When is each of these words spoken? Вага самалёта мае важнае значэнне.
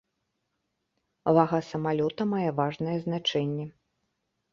Вага 1.37 1.59
самалёта 1.71 2.21
мае 2.31 2.47
важнае 2.61 2.97
значэнне. 3.05 3.67